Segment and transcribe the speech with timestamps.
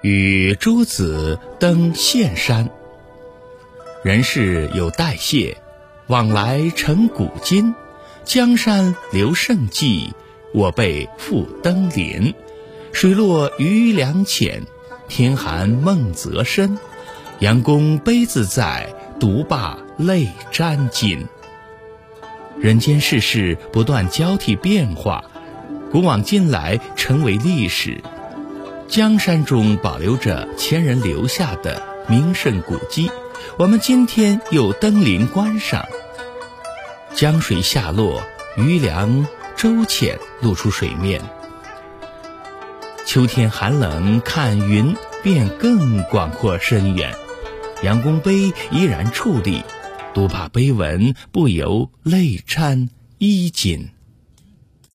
[0.00, 2.70] 与诸子登岘山。
[4.04, 5.56] 人世有代谢，
[6.06, 7.74] 往来成古今。
[8.24, 10.14] 江山留胜迹，
[10.54, 12.34] 我辈复登临。
[12.92, 14.62] 水落鱼梁浅，
[15.08, 16.78] 天寒梦泽深。
[17.40, 21.26] 杨公悲自在，独罢泪沾襟。
[22.60, 25.24] 人间世事不断交替变化，
[25.90, 28.00] 古往今来成为历史。
[28.88, 33.10] 江山中保留着前人留下的名胜古迹，
[33.58, 35.84] 我们今天又登临观赏。
[37.14, 38.22] 江水下落，
[38.56, 39.26] 鱼梁
[39.56, 41.20] 周浅，露出水面。
[43.04, 47.14] 秋天寒冷，看云便更广阔深远。
[47.82, 49.62] 杨公碑依然矗立，
[50.14, 53.90] 独怕碑文不由泪沾衣襟。